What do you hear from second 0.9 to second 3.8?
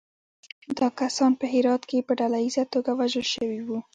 کسان په هرات کې په ډلییزه توګه وژل شوي وو.